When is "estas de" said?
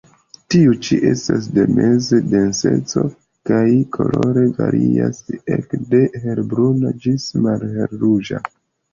1.07-1.65